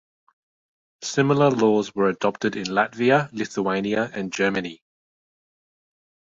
[1.03, 4.81] Similar laws were adopted in Latvia, Lithuania and Germany.